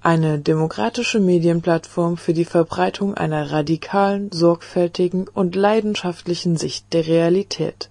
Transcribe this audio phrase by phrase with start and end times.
[0.00, 7.90] Eine demokratische Medienplattform für die Verbreitung einer radikalen, sorgfältigen und leidenschaftlichen Sicht der Realität.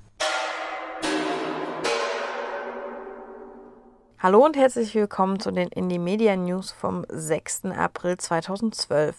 [4.24, 7.66] Hallo und herzlich willkommen zu den Indie Media News vom 6.
[7.78, 9.18] April 2012.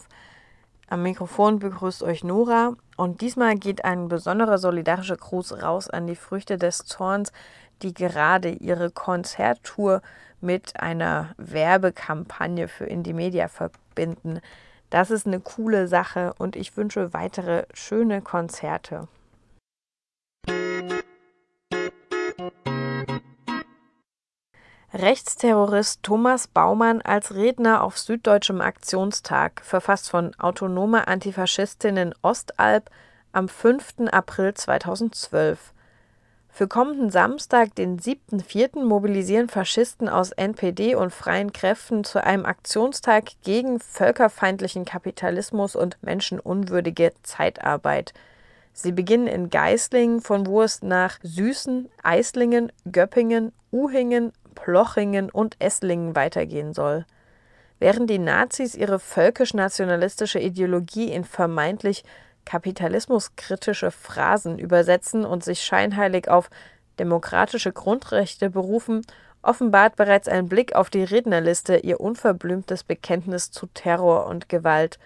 [0.87, 6.15] Am Mikrofon begrüßt euch Nora und diesmal geht ein besonderer solidarischer Gruß raus an die
[6.15, 7.31] Früchte des Zorns,
[7.83, 10.01] die gerade ihre Konzerttour
[10.41, 14.39] mit einer Werbekampagne für Indie Media verbinden.
[14.89, 19.07] Das ist eine coole Sache und ich wünsche weitere schöne Konzerte.
[24.97, 32.89] Rechtsterrorist Thomas Baumann als Redner auf Süddeutschem Aktionstag, verfasst von Autonome Antifaschistinnen Ostalb
[33.33, 34.07] am 5.
[34.09, 35.73] April 2012.
[36.47, 43.31] Für kommenden Samstag, den 7.4., mobilisieren Faschisten aus NPD und freien Kräften zu einem Aktionstag
[43.43, 48.13] gegen völkerfeindlichen Kapitalismus und menschenunwürdige Zeitarbeit.
[48.71, 56.15] Sie beginnen in Geislingen, von wo es nach Süßen, Eislingen, Göppingen, Uhingen, Plochingen und Esslingen
[56.15, 57.05] weitergehen soll.
[57.79, 62.03] Während die Nazis ihre völkisch-nationalistische Ideologie in vermeintlich
[62.45, 66.49] kapitalismuskritische Phrasen übersetzen und sich scheinheilig auf
[66.99, 69.01] demokratische Grundrechte berufen,
[69.41, 74.97] offenbart bereits ein Blick auf die Rednerliste ihr unverblümtes Bekenntnis zu Terror und Gewalt.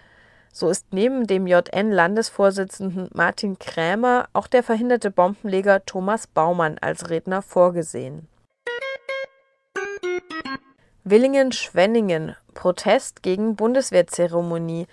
[0.52, 7.42] So ist neben dem JN-Landesvorsitzenden Martin Krämer auch der verhinderte Bombenleger Thomas Baumann als Redner
[7.42, 8.28] vorgesehen.
[11.10, 14.86] Willingen-Schwenningen Protest gegen Bundeswehrzeremonie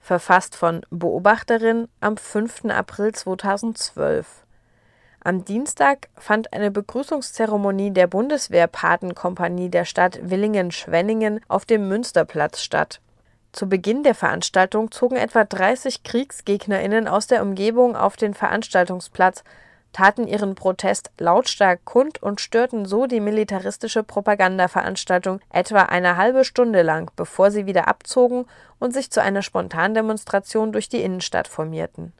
[0.00, 2.66] verfasst von Beobachterin am 5.
[2.66, 4.44] April 2012.
[5.24, 13.00] Am Dienstag fand eine Begrüßungszeremonie der Bundeswehrpatenkompanie der Stadt Willingen-Schwenningen auf dem Münsterplatz statt.
[13.50, 19.42] Zu Beginn der Veranstaltung zogen etwa 30 KriegsgegnerInnen aus der Umgebung auf den Veranstaltungsplatz,
[19.94, 26.82] taten ihren Protest lautstark kund und störten so die militaristische Propagandaveranstaltung etwa eine halbe Stunde
[26.82, 28.44] lang, bevor sie wieder abzogen
[28.78, 32.12] und sich zu einer Spontandemonstration durch die Innenstadt formierten.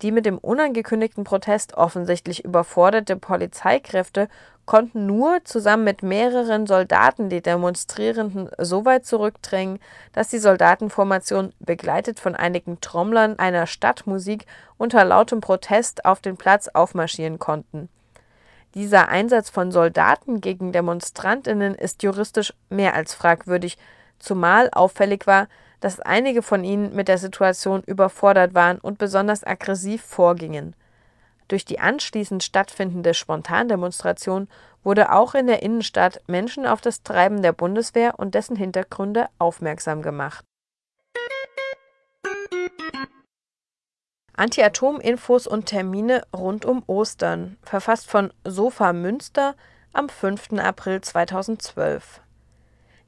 [0.00, 4.28] Die mit dem unangekündigten Protest offensichtlich überforderte Polizeikräfte
[4.68, 9.78] konnten nur zusammen mit mehreren Soldaten die Demonstrierenden so weit zurückdrängen,
[10.12, 14.44] dass die Soldatenformation, begleitet von einigen Trommlern einer Stadtmusik,
[14.76, 17.88] unter lautem Protest auf den Platz aufmarschieren konnten.
[18.74, 23.78] Dieser Einsatz von Soldaten gegen Demonstrantinnen ist juristisch mehr als fragwürdig,
[24.18, 25.48] zumal auffällig war,
[25.80, 30.74] dass einige von ihnen mit der Situation überfordert waren und besonders aggressiv vorgingen.
[31.48, 34.48] Durch die anschließend stattfindende Spontandemonstration
[34.84, 40.02] wurde auch in der Innenstadt Menschen auf das Treiben der Bundeswehr und dessen Hintergründe aufmerksam
[40.02, 40.44] gemacht.
[44.36, 49.56] Anti-Atom-Infos und Termine rund um Ostern, verfasst von Sofa Münster
[49.92, 50.52] am 5.
[50.58, 52.20] April 2012.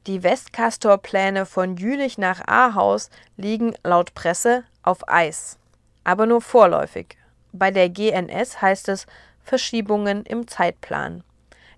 [0.08, 5.58] Die Westcastor-Pläne von Jülich nach Ahaus liegen laut Presse auf Eis,
[6.02, 7.19] aber nur vorläufig.
[7.52, 9.06] Bei der GNS heißt es
[9.42, 11.24] Verschiebungen im Zeitplan.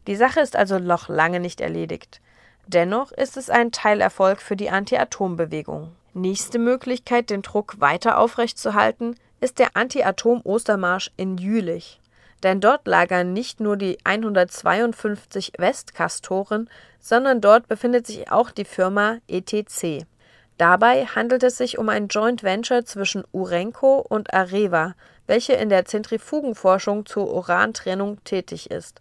[0.06, 2.20] Die Sache ist also noch lange nicht erledigt.
[2.66, 5.92] Dennoch ist es ein Teilerfolg für die Anti-Atom-Bewegung.
[6.14, 12.00] Nächste Möglichkeit, den Druck weiter aufrechtzuerhalten, ist der Anti-Atom-Ostermarsch in Jülich
[12.42, 16.68] denn dort lagern nicht nur die 152 Westkastoren,
[17.00, 20.06] sondern dort befindet sich auch die Firma ETC.
[20.58, 24.94] Dabei handelt es sich um ein Joint Venture zwischen Urenco und Areva,
[25.26, 29.00] welche in der Zentrifugenforschung zur Urantrennung tätig ist.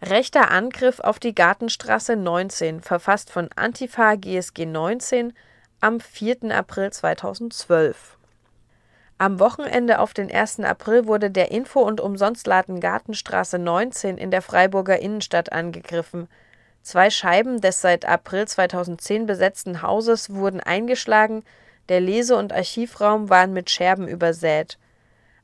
[0.00, 5.32] Rechter Angriff auf die Gartenstraße 19, verfasst von Antifa GSG 19
[5.80, 6.54] am 4.
[6.54, 8.17] April 2012.
[9.20, 10.60] Am Wochenende auf den 1.
[10.60, 16.28] April wurde der Info- und Umsonstladen Gartenstraße 19 in der Freiburger Innenstadt angegriffen.
[16.82, 21.42] Zwei Scheiben des seit April 2010 besetzten Hauses wurden eingeschlagen,
[21.88, 24.78] der Lese- und Archivraum waren mit Scherben übersät.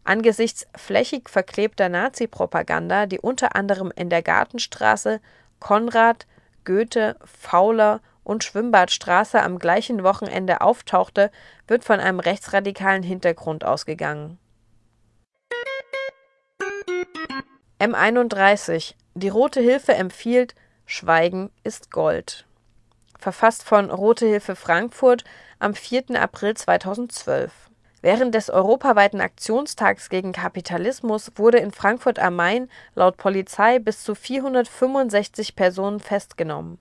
[0.05, 5.21] Angesichts flächig verklebter Nazi-Propaganda, die unter anderem in der Gartenstraße,
[5.59, 6.29] Konrad,
[6.65, 11.31] Goethe, Fauler und Schwimmbadstraße am gleichen Wochenende auftauchte,
[11.69, 14.39] wird von einem rechtsradikalen Hintergrund ausgegangen.
[17.79, 20.55] M31 Die Rote Hilfe empfiehlt
[20.87, 22.47] Schweigen ist Gold.
[23.19, 25.25] Verfasst von Rote Hilfe Frankfurt
[25.59, 26.21] am 4.
[26.21, 27.53] April 2012.
[28.03, 34.15] Während des europaweiten Aktionstags gegen Kapitalismus wurde in Frankfurt am Main laut Polizei bis zu
[34.15, 36.79] 465 Personen festgenommen.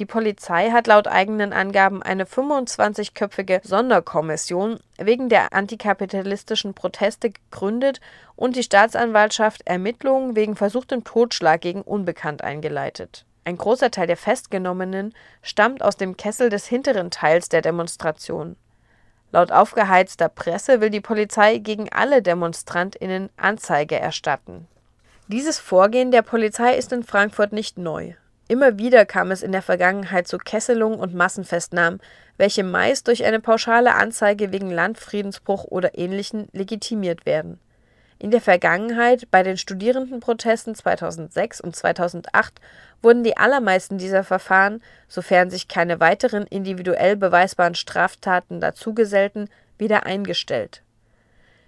[0.00, 8.00] Die Polizei hat laut eigenen Angaben eine 25-köpfige Sonderkommission wegen der antikapitalistischen Proteste gegründet
[8.34, 13.26] und die Staatsanwaltschaft Ermittlungen wegen versuchtem Totschlag gegen Unbekannt eingeleitet.
[13.44, 15.12] Ein großer Teil der Festgenommenen
[15.42, 18.56] stammt aus dem Kessel des hinteren Teils der Demonstration.
[19.32, 24.66] Laut aufgeheizter Presse will die Polizei gegen alle DemonstrantInnen Anzeige erstatten.
[25.28, 28.14] Dieses Vorgehen der Polizei ist in Frankfurt nicht neu.
[28.50, 32.00] Immer wieder kam es in der Vergangenheit zu Kesselungen und Massenfestnahmen,
[32.36, 37.60] welche meist durch eine pauschale Anzeige wegen Landfriedensbruch oder Ähnlichem legitimiert werden.
[38.18, 42.60] In der Vergangenheit, bei den Studierendenprotesten 2006 und 2008,
[43.02, 49.48] wurden die allermeisten dieser Verfahren, sofern sich keine weiteren individuell beweisbaren Straftaten dazugesellten,
[49.78, 50.82] wieder eingestellt.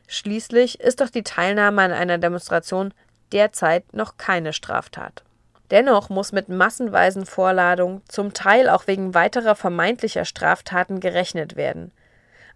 [0.08, 2.93] Schließlich ist doch die Teilnahme an einer Demonstration
[3.31, 5.23] derzeit noch keine Straftat
[5.72, 11.92] Dennoch muss mit massenweisen Vorladungen, zum Teil auch wegen weiterer vermeintlicher Straftaten, gerechnet werden.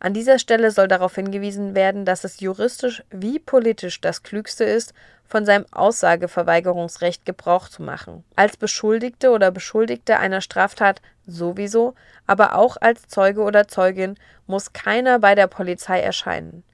[0.00, 4.92] An dieser Stelle soll darauf hingewiesen werden, dass es juristisch wie politisch das Klügste ist,
[5.26, 8.22] von seinem Aussageverweigerungsrecht Gebrauch zu machen.
[8.36, 11.94] Als Beschuldigte oder Beschuldigte einer Straftat sowieso,
[12.26, 14.16] aber auch als Zeuge oder Zeugin
[14.46, 16.64] muss keiner bei der Polizei erscheinen.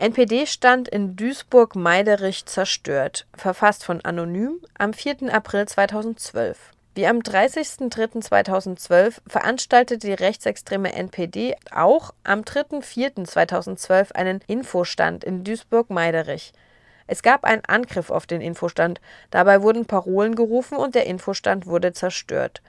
[0.00, 5.34] NPD-Stand in Duisburg-Meiderich zerstört, verfasst von Anonym am 4.
[5.34, 6.70] April 2012.
[6.98, 16.52] Wie am 30.03.2012 veranstaltete die rechtsextreme NPD auch am 3.04.2012 einen Infostand in Duisburg-Meiderich.
[17.06, 19.00] Es gab einen Angriff auf den Infostand,
[19.30, 22.62] dabei wurden Parolen gerufen und der Infostand wurde zerstört.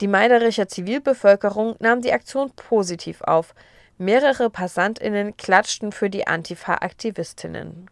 [0.00, 3.56] Die Meidericher Zivilbevölkerung nahm die Aktion positiv auf.
[3.98, 7.90] Mehrere PassantInnen klatschten für die Antifa-Aktivistinnen.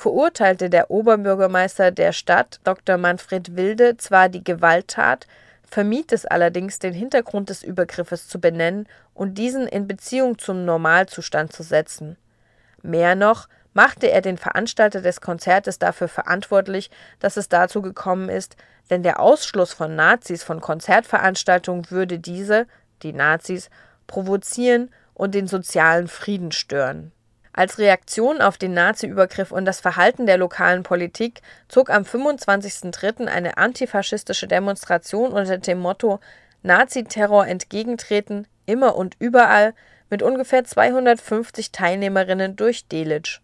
[0.00, 2.96] verurteilte der Oberbürgermeister der Stadt, Dr.
[2.96, 5.26] Manfred Wilde, zwar die Gewalttat,
[5.62, 11.52] vermied es allerdings, den Hintergrund des Übergriffes zu benennen und diesen in Beziehung zum Normalzustand
[11.52, 12.16] zu setzen.
[12.80, 18.56] Mehr noch machte er den Veranstalter des Konzertes dafür verantwortlich, dass es dazu gekommen ist,
[18.88, 22.66] denn der Ausschluss von Nazis von Konzertveranstaltungen würde diese,
[23.02, 23.68] die Nazis,
[24.06, 27.12] provozieren und den sozialen Frieden stören.
[27.52, 33.26] Als Reaktion auf den Nazi-Übergriff und das Verhalten der lokalen Politik zog am 25.03.
[33.26, 36.20] eine antifaschistische Demonstration unter dem Motto
[36.62, 39.74] Naziterror entgegentreten, immer und überall
[40.10, 43.40] mit ungefähr 250 Teilnehmerinnen durch Delitzsch.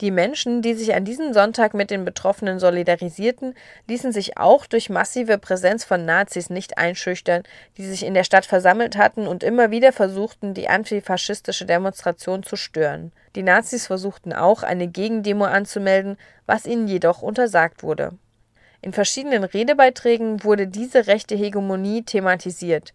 [0.00, 3.54] Die Menschen, die sich an diesem Sonntag mit den Betroffenen solidarisierten,
[3.86, 7.44] ließen sich auch durch massive Präsenz von Nazis nicht einschüchtern,
[7.76, 12.56] die sich in der Stadt versammelt hatten und immer wieder versuchten, die antifaschistische Demonstration zu
[12.56, 13.12] stören.
[13.36, 18.10] Die Nazis versuchten auch, eine Gegendemo anzumelden, was ihnen jedoch untersagt wurde.
[18.80, 22.92] In verschiedenen Redebeiträgen wurde diese rechte Hegemonie thematisiert.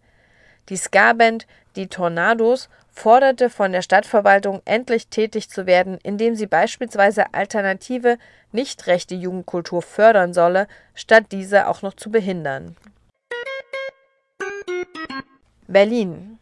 [0.68, 2.68] Die Ska-Band Die Tornados
[3.00, 8.18] forderte von der Stadtverwaltung, endlich tätig zu werden, indem sie beispielsweise alternative,
[8.52, 12.76] nicht rechte Jugendkultur fördern solle, statt diese auch noch zu behindern.
[15.66, 16.38] Berlin.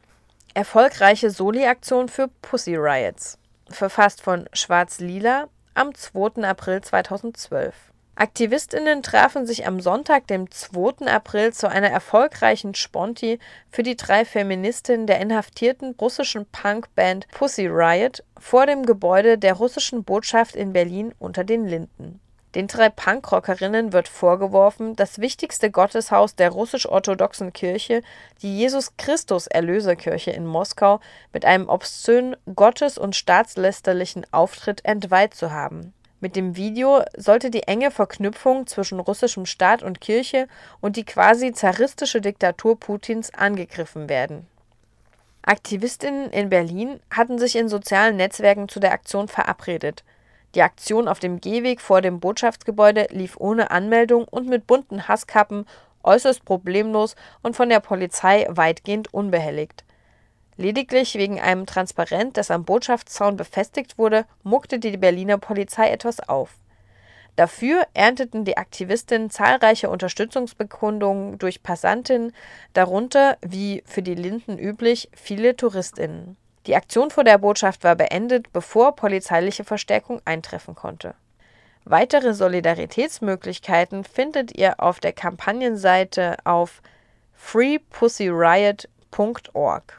[0.53, 3.39] Erfolgreiche Soli-Aktion für Pussy Riots.
[3.71, 6.43] Verfasst von Schwarz-Lila am 2.
[6.43, 7.75] April 2012.
[8.19, 11.07] Aktivistinnen trafen sich am Sonntag, dem 2.
[11.07, 13.39] April, zu einer erfolgreichen Sponti
[13.71, 20.03] für die drei Feministinnen der inhaftierten russischen Punkband Pussy Riot vor dem Gebäude der russischen
[20.03, 22.19] Botschaft in Berlin unter den Linden.
[22.57, 28.03] Den drei Punkrockerinnen wird vorgeworfen, das wichtigste Gotteshaus der russisch-orthodoxen Kirche,
[28.43, 30.99] die Jesus-Christus-Erlöserkirche in Moskau,
[31.33, 37.63] mit einem obszönen, gottes- und staatslästerlichen Auftritt entweiht zu haben mit dem Video sollte die
[37.63, 40.49] enge Verknüpfung zwischen russischem Staat und Kirche
[40.81, 44.47] und die quasi zaristische Diktatur Putins angegriffen werden.
[45.43, 50.05] Aktivistinnen in Berlin hatten sich in sozialen Netzwerken zu der Aktion verabredet.
[50.55, 55.67] Die Aktion auf dem Gehweg vor dem Botschaftsgebäude lief ohne Anmeldung und mit bunten Hasskappen
[56.03, 59.85] äußerst problemlos und von der Polizei weitgehend unbehelligt.
[60.59, 66.57] Lediglich wegen einem Transparent, das am Botschaftszaun befestigt wurde, muckte die Berliner Polizei etwas auf.
[67.37, 72.33] Dafür ernteten die Aktivistinnen zahlreiche Unterstützungsbekundungen durch Passantinnen,
[72.73, 76.37] darunter, wie für die Linden üblich, viele Touristinnen.
[76.67, 81.15] Die Aktion vor der Botschaft war beendet, bevor polizeiliche Verstärkung eintreffen konnte.
[81.85, 86.83] Weitere Solidaritätsmöglichkeiten findet ihr auf der Kampagnenseite auf
[87.35, 89.99] freepussyriot.org.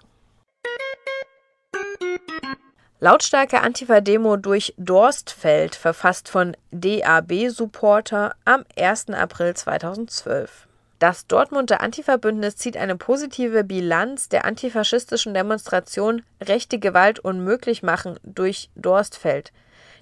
[3.02, 9.12] Lautstarke Antifa-Demo durch Dorstfeld, verfasst von DAB-Supporter am 1.
[9.12, 10.68] April 2012.
[11.00, 18.70] Das Dortmunder Antifa-Bündnis zieht eine positive Bilanz der antifaschistischen Demonstration Rechte Gewalt unmöglich machen durch
[18.76, 19.54] Dorstfeld.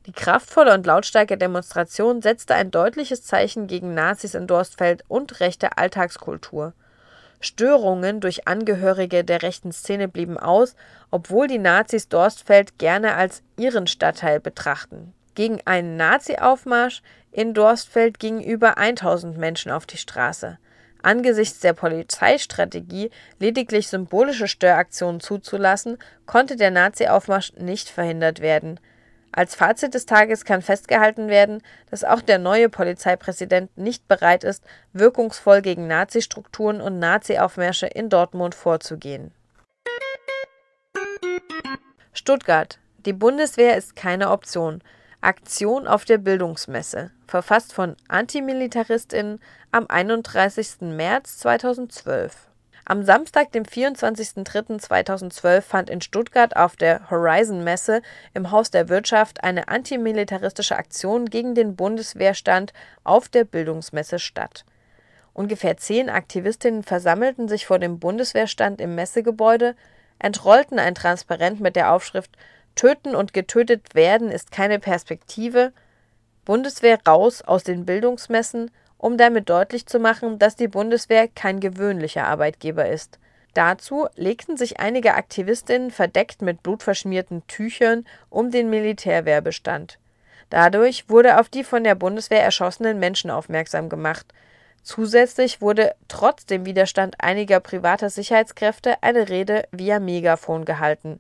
[0.08, 5.78] Die kraftvolle und lautstarke Demonstration setzte ein deutliches Zeichen gegen Nazis in Dorstfeld und rechte
[5.78, 6.74] Alltagskultur.
[7.40, 10.76] Störungen durch Angehörige der rechten Szene blieben aus,
[11.12, 15.14] obwohl die Nazis Dorstfeld gerne als ihren Stadtteil betrachten.
[15.36, 20.58] Gegen einen Nazi-Aufmarsch in Dorstfeld gingen über 1000 Menschen auf die Straße.
[21.04, 28.80] Angesichts der Polizeistrategie, lediglich symbolische Störaktionen zuzulassen, konnte der Nazi-Aufmarsch nicht verhindert werden.
[29.32, 34.64] Als Fazit des Tages kann festgehalten werden, dass auch der neue Polizeipräsident nicht bereit ist,
[34.94, 39.32] wirkungsvoll gegen Nazi-Strukturen und Nazi-Aufmärsche in Dortmund vorzugehen.
[42.14, 42.80] Stuttgart.
[43.06, 44.82] Die Bundeswehr ist keine Option.
[45.22, 49.40] Aktion auf der Bildungsmesse, verfasst von Antimilitaristinnen
[49.72, 50.82] am 31.
[50.82, 52.47] März 2012.
[52.90, 58.02] Am Samstag, dem 24.03.2012, fand in Stuttgart auf der Horizon-Messe
[58.34, 62.72] im Haus der Wirtschaft eine antimilitaristische Aktion gegen den Bundeswehrstand
[63.04, 64.64] auf der Bildungsmesse statt.
[65.34, 69.76] Ungefähr zehn Aktivistinnen versammelten sich vor dem Bundeswehrstand im Messegebäude,
[70.18, 72.38] entrollten ein Transparent mit der Aufschrift
[72.76, 75.74] Töten und getötet werden ist keine Perspektive,
[76.46, 82.26] Bundeswehr raus aus den Bildungsmessen, um damit deutlich zu machen, dass die Bundeswehr kein gewöhnlicher
[82.26, 83.20] Arbeitgeber ist.
[83.54, 89.98] Dazu legten sich einige Aktivistinnen verdeckt mit blutverschmierten Tüchern um den Militärwehrbestand.
[90.50, 94.26] Dadurch wurde auf die von der Bundeswehr erschossenen Menschen aufmerksam gemacht.
[94.84, 101.20] Zusätzlich wurde trotz dem Widerstand einiger privater Sicherheitskräfte eine Rede via Megafon gehalten.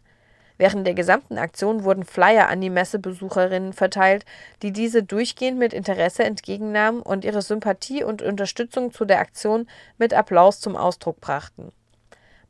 [0.58, 4.26] Während der gesamten Aktion wurden Flyer an die Messebesucherinnen verteilt,
[4.64, 10.14] die diese durchgehend mit Interesse entgegennahmen und ihre Sympathie und Unterstützung zu der Aktion mit
[10.14, 11.72] Applaus zum Ausdruck brachten.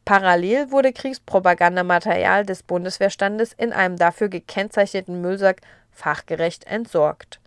[0.06, 5.60] Parallel wurde Kriegspropagandamaterial des Bundeswehrstandes in einem dafür gekennzeichneten Müllsack
[5.92, 7.42] fachgerecht entsorgt.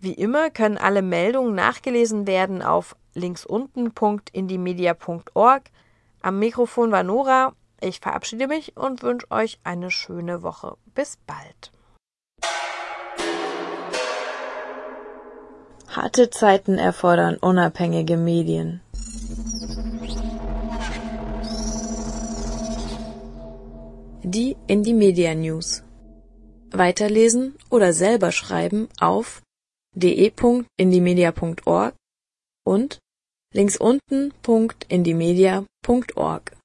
[0.01, 5.63] Wie immer können alle Meldungen nachgelesen werden auf linksunten.indiemedia.org.
[6.21, 7.53] Am Mikrofon war Nora.
[7.79, 10.75] Ich verabschiede mich und wünsche euch eine schöne Woche.
[10.95, 11.71] Bis bald.
[16.01, 18.79] Harte Zeiten erfordern unabhängige Medien.
[24.23, 25.83] Die Indie Media News.
[26.71, 29.41] Weiterlesen oder selber schreiben auf
[29.93, 31.95] de.indiemedia.org
[32.65, 32.99] und
[33.53, 36.58] links unten.indiemedia.org.